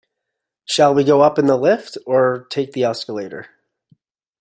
[0.65, 3.45] Shall we go up in the lift, or take the escalator?